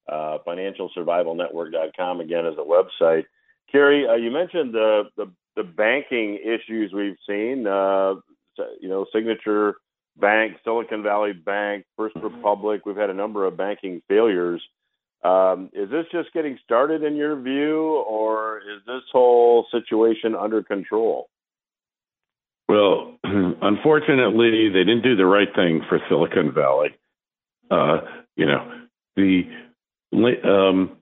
[0.07, 3.25] Uh, financialsurvivalnetwork.com, again, is a website.
[3.71, 8.13] Kerry, uh, you mentioned the, the, the, banking issues we've seen, uh,
[8.79, 9.75] you know, Signature
[10.17, 12.35] Bank, Silicon Valley Bank, First mm-hmm.
[12.35, 12.85] Republic.
[12.85, 14.61] We've had a number of banking failures.
[15.23, 20.61] Um, is this just getting started in your view, or is this whole situation under
[20.61, 21.29] control?
[22.67, 26.89] Well, unfortunately, they didn't do the right thing for Silicon Valley.
[27.69, 28.01] Uh,
[28.35, 28.71] you know,
[29.15, 29.43] the
[30.43, 30.97] um,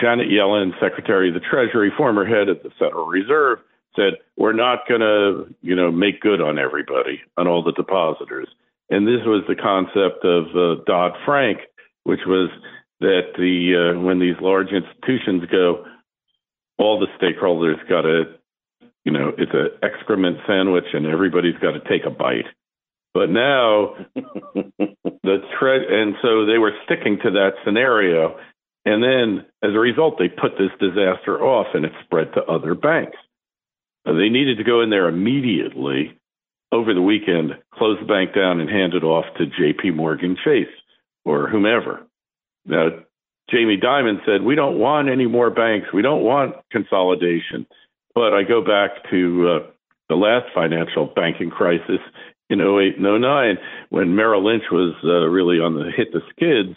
[0.00, 3.58] Janet Yellen, Secretary of the Treasury, former head of the Federal Reserve,
[3.94, 8.48] said we're not going to, you know, make good on everybody, on all the depositors.
[8.90, 11.58] And this was the concept of uh, Dodd Frank,
[12.04, 12.50] which was
[13.00, 15.84] that the uh, when these large institutions go,
[16.78, 18.34] all the stakeholders got to,
[19.04, 22.46] you know, it's an excrement sandwich, and everybody's got to take a bite.
[23.14, 23.96] But now
[24.54, 28.38] the tre- and so they were sticking to that scenario,
[28.84, 32.74] and then as a result, they put this disaster off, and it spread to other
[32.74, 33.18] banks.
[34.04, 36.18] They needed to go in there immediately
[36.72, 39.90] over the weekend, close the bank down, and hand it off to J.P.
[39.90, 40.66] Morgan Chase
[41.24, 42.02] or whomever.
[42.64, 42.88] Now,
[43.50, 45.88] Jamie Dimon said, We don't want any more banks.
[45.92, 47.66] We don't want consolidation.
[48.14, 49.70] But I go back to uh,
[50.08, 52.00] the last financial banking crisis
[52.50, 53.56] in 08 and 09
[53.90, 56.76] when Merrill Lynch was uh, really on the hit the skids.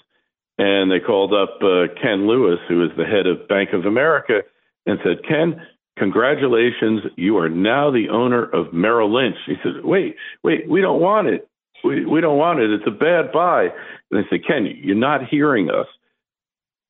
[0.58, 4.39] And they called up uh, Ken Lewis, who is the head of Bank of America,
[4.86, 5.62] and said, Ken,
[6.00, 9.36] congratulations, you are now the owner of Merrill Lynch.
[9.45, 11.50] He said, wait, wait, we don't want it.
[11.84, 12.71] We, we don't want it.
[12.71, 13.67] It's a bad buy.
[14.12, 15.88] And they said, Ken, you're not hearing us.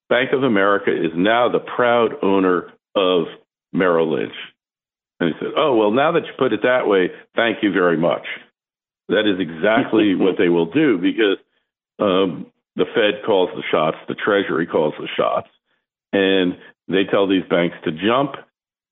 [0.09, 3.25] Bank of America is now the proud owner of
[3.75, 4.33] Merrill Lynch.
[5.19, 7.97] And he said, Oh, well, now that you put it that way, thank you very
[7.97, 8.25] much.
[9.09, 11.37] That is exactly what they will do because
[11.99, 15.47] um, the Fed calls the shots, the Treasury calls the shots,
[16.11, 16.57] and
[16.87, 18.35] they tell these banks to jump.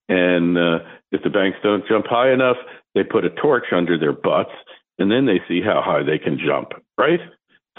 [0.09, 0.79] And uh,
[1.11, 2.57] if the banks don't jump high enough,
[2.95, 4.51] they put a torch under their butts,
[4.99, 7.19] and then they see how high they can jump, right?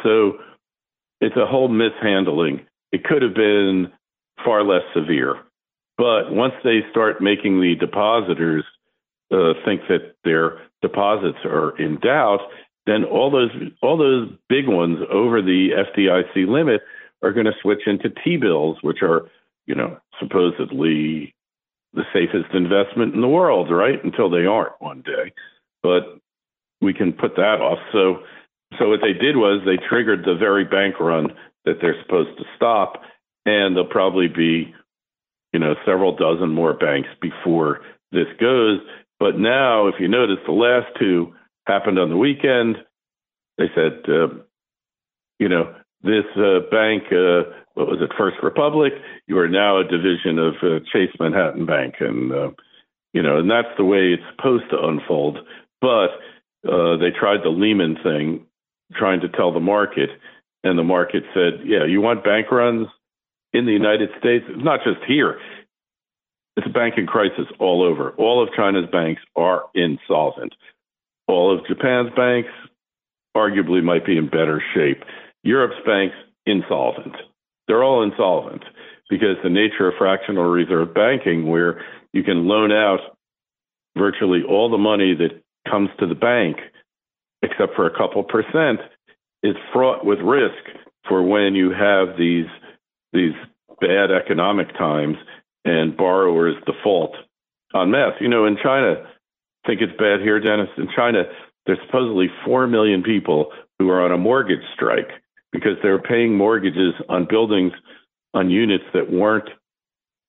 [0.02, 0.38] So
[1.20, 2.66] it's a whole mishandling.
[2.92, 3.92] It could have been
[4.44, 5.36] far less severe.
[5.96, 8.64] But once they start making the depositors
[9.32, 12.40] uh, think that their deposits are in doubt,
[12.86, 13.50] then all those
[13.82, 16.82] all those big ones over the FDIC limit
[17.22, 19.30] are going to switch into T-bills, which are
[19.66, 21.34] you know supposedly
[21.94, 24.02] the safest investment in the world, right?
[24.04, 25.32] Until they aren't one day,
[25.82, 26.18] but
[26.80, 27.78] we can put that off.
[27.92, 28.18] So
[28.78, 31.28] so what they did was they triggered the very bank run
[31.64, 33.00] that they're supposed to stop,
[33.46, 34.74] and they'll probably be
[35.54, 38.80] you know several dozen more banks before this goes.
[39.20, 41.32] But now, if you notice, the last two
[41.66, 42.76] happened on the weekend.
[43.56, 44.34] They said, uh,
[45.38, 48.92] you know, this uh, bank, uh, what was it, First Republic?
[49.28, 52.50] You are now a division of uh, Chase Manhattan Bank, and uh,
[53.12, 55.38] you know, and that's the way it's supposed to unfold.
[55.80, 56.18] But
[56.68, 58.44] uh, they tried the Lehman thing,
[58.96, 60.10] trying to tell the market,
[60.64, 62.88] and the market said, "Yeah, you want bank runs
[63.54, 64.44] in the United States?
[64.56, 65.38] Not just here.
[66.56, 68.10] It's a banking crisis all over.
[68.12, 70.54] All of China's banks are insolvent.
[71.26, 72.50] All of Japan's banks
[73.36, 75.02] arguably might be in better shape.
[75.42, 76.14] Europe's banks
[76.46, 77.16] insolvent.
[77.66, 78.62] They're all insolvent
[79.08, 83.00] because the nature of fractional reserve banking, where you can loan out
[83.96, 86.58] virtually all the money that comes to the bank,
[87.42, 88.80] except for a couple percent,
[89.42, 90.62] is fraught with risk
[91.08, 92.46] for when you have these
[93.12, 93.34] these
[93.80, 95.16] bad economic times
[95.64, 97.14] and borrowers default
[97.72, 98.14] on masse.
[98.20, 100.68] You know, in China, I think it's bad here, Dennis.
[100.76, 101.24] In China,
[101.66, 105.10] there's supposedly 4 million people who are on a mortgage strike
[105.52, 107.72] because they're paying mortgages on buildings
[108.34, 109.48] on units that weren't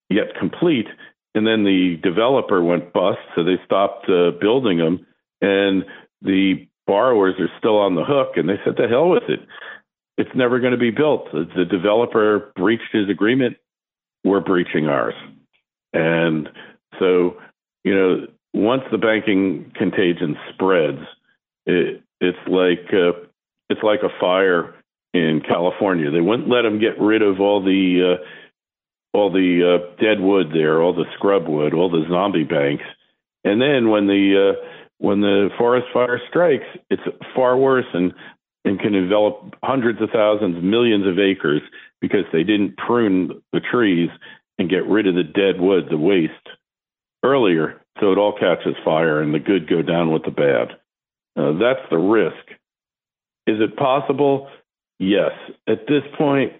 [0.10, 0.88] yet complete.
[1.34, 5.06] And then the developer went bust, so they stopped uh, building them.
[5.42, 5.84] And
[6.22, 8.38] the borrowers are still on the hook.
[8.38, 9.42] And they said, the hell with it.
[10.18, 11.32] It's never going to be built.
[11.32, 13.58] The developer breached his agreement.
[14.24, 15.14] We're breaching ours.
[15.94, 16.50] And
[17.00, 17.38] so,
[17.84, 21.02] you know, once the banking contagion spreads,
[21.66, 23.20] it, it's like uh,
[23.70, 24.74] it's like a fire
[25.14, 26.12] in California.
[26.12, 30.48] They wouldn't let them get rid of all the uh, all the uh, dead wood
[30.54, 32.84] there, all the scrub wood, all the zombie banks.
[33.44, 34.66] And then when the uh,
[35.00, 37.04] when the forest fire strikes, it's
[37.36, 38.14] far worse and
[38.66, 41.62] and can envelop hundreds of thousands, millions of acres
[42.02, 44.10] because they didn't prune the trees
[44.58, 46.34] and get rid of the dead wood, the waste
[47.24, 50.70] earlier, so it all catches fire and the good go down with the bad.
[51.38, 52.46] Uh, that's the risk.
[53.48, 54.50] Is it possible?
[55.00, 55.32] Yes.
[55.68, 56.54] At this point,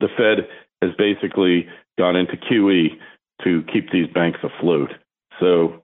[0.00, 0.48] the Fed
[0.82, 1.66] has basically
[1.98, 2.88] gone into QE
[3.44, 4.90] to keep these banks afloat.
[5.40, 5.82] So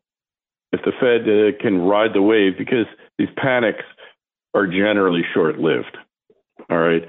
[0.73, 2.87] if the Fed uh, can ride the wave, because
[3.19, 3.85] these panics
[4.55, 5.97] are generally short lived,
[6.69, 7.07] all right,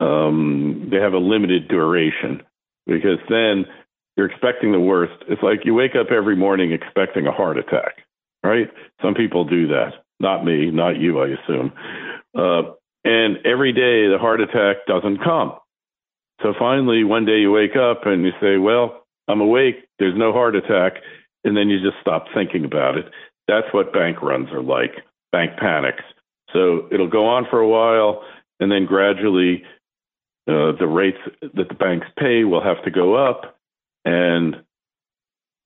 [0.00, 2.42] um, they have a limited duration
[2.86, 3.66] because then
[4.16, 5.14] you're expecting the worst.
[5.28, 7.96] It's like you wake up every morning expecting a heart attack,
[8.42, 8.68] right?
[9.00, 9.92] Some people do that.
[10.20, 11.72] Not me, not you, I assume.
[12.36, 12.72] Uh,
[13.04, 15.54] and every day the heart attack doesn't come.
[16.42, 20.32] So finally, one day you wake up and you say, Well, I'm awake, there's no
[20.32, 20.94] heart attack.
[21.44, 23.06] And then you just stop thinking about it.
[23.48, 24.92] That's what bank runs are like
[25.32, 26.04] bank panics.
[26.52, 28.22] So it'll go on for a while,
[28.60, 29.64] and then gradually
[30.48, 33.58] uh, the rates that the banks pay will have to go up,
[34.04, 34.56] and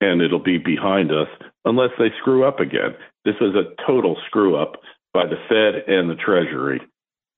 [0.01, 1.29] and it'll be behind us
[1.65, 2.95] unless they screw up again.
[3.25, 4.77] This is a total screw up
[5.15, 6.83] by the Fed and the Treasury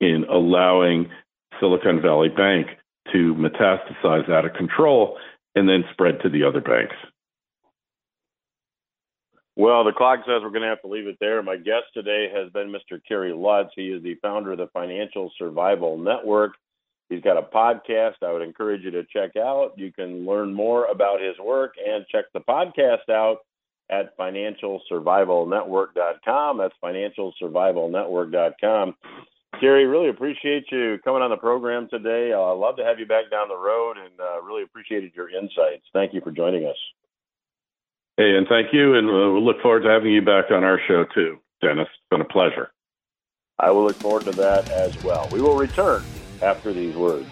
[0.01, 1.09] in allowing
[1.61, 2.66] Silicon Valley Bank
[3.12, 5.16] to metastasize out of control
[5.55, 6.96] and then spread to the other banks.
[9.59, 11.42] Well, the clock says we're going to have to leave it there.
[11.42, 13.00] My guest today has been Mr.
[13.09, 13.70] Kerry Lutz.
[13.74, 16.52] He is the founder of the Financial Survival Network.
[17.09, 19.72] He's got a podcast I would encourage you to check out.
[19.76, 23.38] You can learn more about his work and check the podcast out
[23.90, 26.59] at financialsurvivalnetwork.com.
[26.59, 28.94] That's financialsurvivalnetwork.com.
[29.61, 32.32] Kerry, really appreciate you coming on the program today.
[32.32, 35.30] Uh, I'd love to have you back down the road and uh, really appreciated your
[35.30, 35.82] insights.
[35.92, 36.76] Thank you for joining us.
[38.18, 38.96] Hey, and thank you.
[38.96, 41.86] And uh, we'll look forward to having you back on our show too, Dennis.
[41.88, 42.72] It's been a pleasure.
[43.60, 45.28] I will look forward to that as well.
[45.30, 46.02] We will return
[46.42, 47.30] after these words.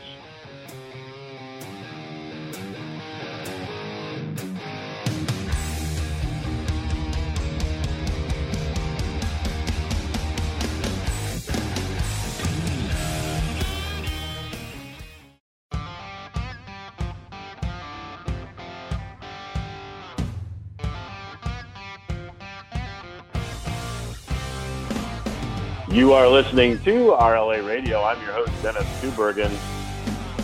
[25.96, 28.02] You are listening to RLA Radio.
[28.02, 29.48] I'm your host, Dennis Tubbergen.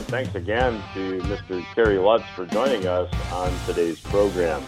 [0.09, 1.63] Thanks again to Mr.
[1.75, 4.63] Kerry Lutz for joining us on today's program.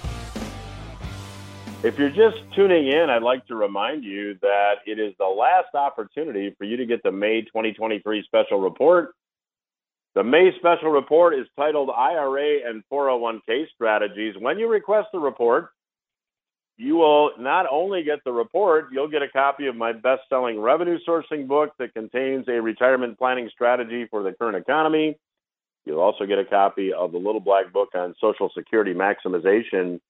[1.82, 5.74] If you're just tuning in, I'd like to remind you that it is the last
[5.74, 9.14] opportunity for you to get the May 2023 special report.
[10.14, 14.35] The May special report is titled IRA and 401k Strategies.
[14.39, 15.70] When you request the report,
[16.77, 20.61] you will not only get the report, you'll get a copy of my best selling
[20.61, 25.16] revenue sourcing book that contains a retirement planning strategy for the current economy.
[25.85, 30.01] You'll also get a copy of the Little Black Book on Social Security Maximization.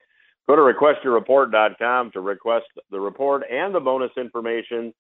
[0.47, 4.95] Go to requestyourreport.com to request the report and the bonus information.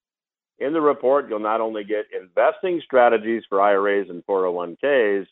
[0.58, 5.26] In the report, you'll not only get investing strategies for IRAs and 401ks,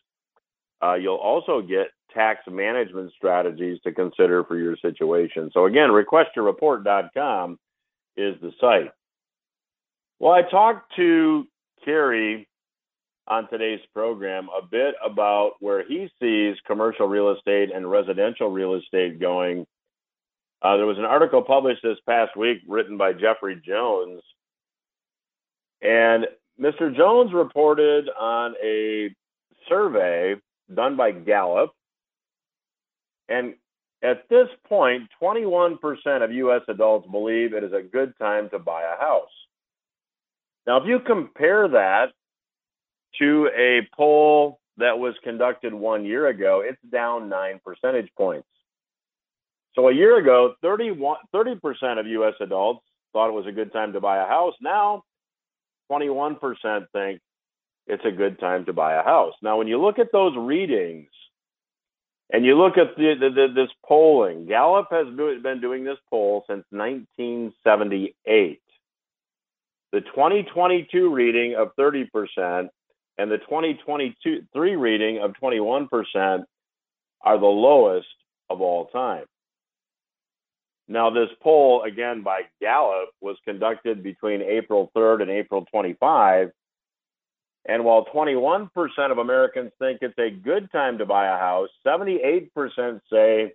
[0.82, 5.50] uh, you'll also get tax management strategies to consider for your situation.
[5.52, 7.58] So again, requestyourreport.com
[8.16, 8.90] is the site.
[10.18, 11.44] Well, I talked to
[11.84, 12.48] Kerry
[13.26, 18.74] on today's program a bit about where he sees commercial real estate and residential real
[18.74, 19.66] estate going.
[20.60, 24.22] Uh, there was an article published this past week written by Jeffrey Jones.
[25.80, 26.26] And
[26.60, 26.94] Mr.
[26.96, 29.14] Jones reported on a
[29.68, 30.34] survey
[30.72, 31.72] done by Gallup
[33.28, 33.54] and
[34.02, 35.78] at this point, 21%
[36.24, 36.62] of U.S.
[36.68, 39.30] adults believe it is a good time to buy a house.
[40.66, 42.06] Now, if you compare that
[43.20, 48.48] to a poll that was conducted one year ago, it's down nine percentage points.
[49.74, 52.34] So a year ago, 31, 30% of U.S.
[52.40, 54.54] adults thought it was a good time to buy a house.
[54.60, 55.02] Now,
[55.90, 56.38] 21%
[56.92, 57.20] think
[57.86, 59.34] it's a good time to buy a house.
[59.42, 61.08] Now, when you look at those readings,
[62.32, 66.44] and you look at the, the, the, this polling, Gallup has been doing this poll
[66.48, 68.60] since 1978.
[69.92, 72.68] The 2022 reading of 30%
[73.18, 76.44] and the 2023 reading of 21%
[77.20, 78.08] are the lowest
[78.48, 79.26] of all time.
[80.88, 86.50] Now, this poll, again by Gallup, was conducted between April 3rd and April 25.
[87.64, 88.70] And while 21%
[89.10, 92.50] of Americans think it's a good time to buy a house, 78%
[93.10, 93.52] say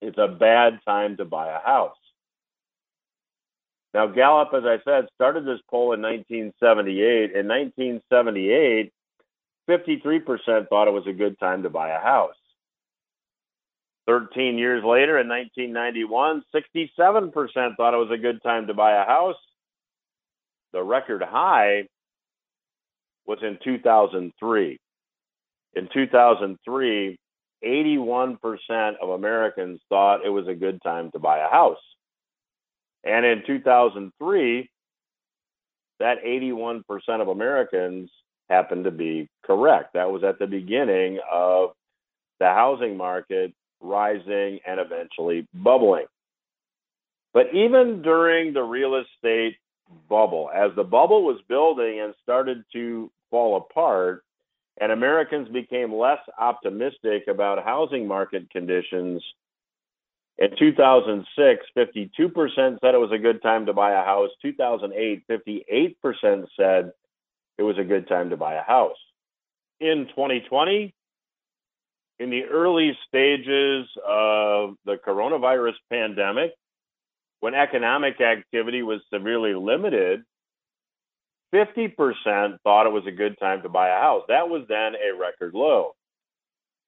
[0.00, 1.96] it's a bad time to buy a house.
[3.92, 7.32] Now, Gallup, as I said, started this poll in 1978.
[7.32, 8.92] In 1978,
[9.68, 12.34] 53% thought it was a good time to buy a house.
[14.06, 19.04] 13 years later, in 1991, 67% thought it was a good time to buy a
[19.04, 19.36] house.
[20.72, 21.88] The record high
[23.28, 24.78] was in 2003.
[25.74, 27.18] In 2003,
[27.64, 31.76] 81% of Americans thought it was a good time to buy a house.
[33.04, 34.70] And in 2003,
[36.00, 36.82] that 81%
[37.20, 38.10] of Americans
[38.48, 39.92] happened to be correct.
[39.94, 41.70] That was at the beginning of
[42.40, 46.06] the housing market rising and eventually bubbling.
[47.34, 49.56] But even during the real estate
[50.08, 54.24] bubble, as the bubble was building and started to fall apart,
[54.80, 59.22] and Americans became less optimistic about housing market conditions,
[60.38, 64.30] in 2006, 52% said it was a good time to buy a house.
[64.40, 66.92] 2008, 58% said
[67.58, 68.96] it was a good time to buy a house.
[69.80, 70.94] In 2020,
[72.20, 76.52] in the early stages of the coronavirus pandemic,
[77.40, 80.22] when economic activity was severely limited,
[81.54, 84.24] 50% thought it was a good time to buy a house.
[84.28, 85.94] That was then a record low.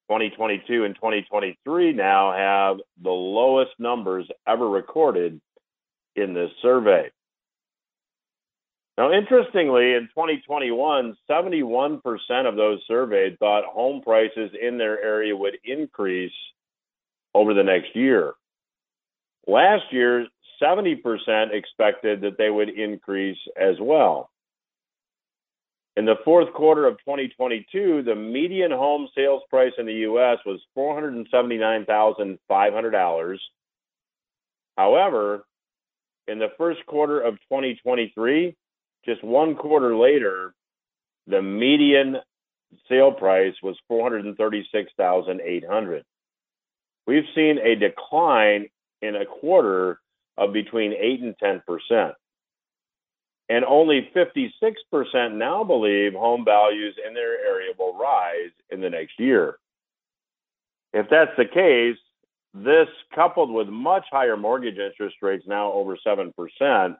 [0.09, 5.39] 2022 and 2023 now have the lowest numbers ever recorded
[6.15, 7.09] in this survey.
[8.97, 12.01] Now, interestingly, in 2021, 71%
[12.45, 16.33] of those surveyed thought home prices in their area would increase
[17.33, 18.33] over the next year.
[19.47, 20.27] Last year,
[20.61, 20.97] 70%
[21.53, 24.29] expected that they would increase as well.
[25.97, 30.37] In the fourth quarter of 2022, the median home sales price in the U.S.
[30.45, 33.37] was $479,500.
[34.77, 35.43] However,
[36.27, 38.55] in the first quarter of 2023,
[39.05, 40.53] just one quarter later,
[41.27, 42.15] the median
[42.87, 46.05] sale price was 436,800.
[47.05, 48.69] We've seen a decline
[49.01, 49.99] in a quarter
[50.37, 52.13] of between 8 and 10%.
[53.49, 59.19] And only 56% now believe home values in their area will rise in the next
[59.19, 59.57] year.
[60.93, 61.97] If that's the case,
[62.53, 66.97] this coupled with much higher mortgage interest rates now over 7%,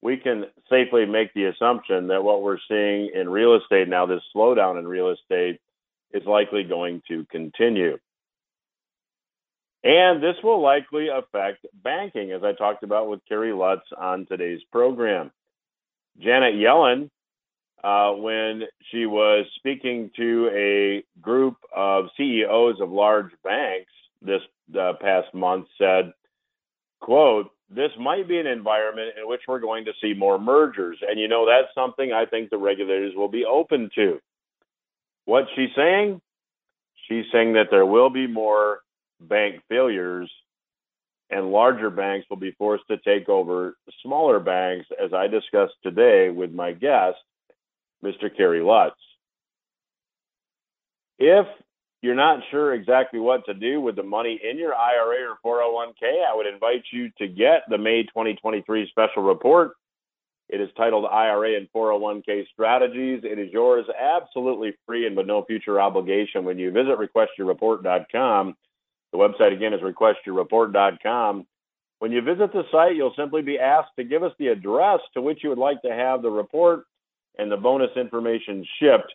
[0.00, 4.22] we can safely make the assumption that what we're seeing in real estate now, this
[4.34, 5.60] slowdown in real estate,
[6.12, 7.98] is likely going to continue.
[9.84, 14.60] And this will likely affect banking, as I talked about with Kerry Lutz on today's
[14.72, 15.30] program.
[16.20, 17.10] Janet Yellen,
[17.84, 24.40] uh, when she was speaking to a group of CEOs of large banks this
[24.78, 26.12] uh, past month, said,
[27.00, 31.20] "quote This might be an environment in which we're going to see more mergers, and
[31.20, 34.20] you know that's something I think the regulators will be open to."
[35.24, 36.20] What's she saying?
[37.06, 38.80] She's saying that there will be more
[39.20, 40.30] bank failures
[41.30, 46.30] and larger banks will be forced to take over smaller banks, as I discussed today
[46.30, 47.18] with my guest,
[48.02, 48.34] Mr.
[48.34, 48.96] Kerry Lutz.
[51.18, 51.46] If
[52.00, 56.24] you're not sure exactly what to do with the money in your IRA or 401k,
[56.24, 59.72] I would invite you to get the May 2023 special report.
[60.48, 63.20] It is titled IRA and 401k Strategies.
[63.24, 68.54] It is yours absolutely free and with no future obligation when you visit requestyourreport.com
[69.12, 71.46] the website again is requestyourreport.com.
[71.98, 75.22] When you visit the site, you'll simply be asked to give us the address to
[75.22, 76.84] which you would like to have the report
[77.38, 79.12] and the bonus information shipped,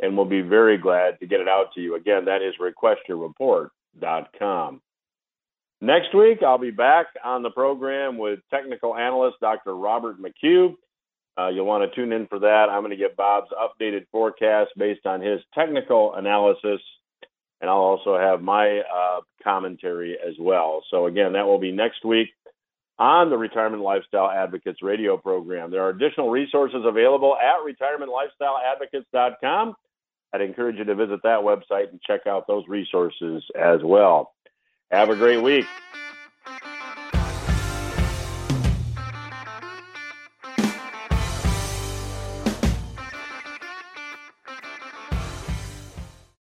[0.00, 1.96] and we'll be very glad to get it out to you.
[1.96, 4.80] Again, that is requestyourreport.com.
[5.80, 9.74] Next week, I'll be back on the program with technical analyst Dr.
[9.74, 10.76] Robert McHugh.
[11.36, 12.68] Uh, you'll want to tune in for that.
[12.70, 16.80] I'm going to get Bob's updated forecast based on his technical analysis
[17.62, 20.84] and I'll also have my uh, commentary as well.
[20.90, 22.28] So again, that will be next week
[22.98, 25.70] on the Retirement Lifestyle Advocates radio program.
[25.70, 29.76] There are additional resources available at retirementlifestyleadvocates.com.
[30.34, 34.32] I'd encourage you to visit that website and check out those resources as well.
[34.90, 35.66] Have a great week.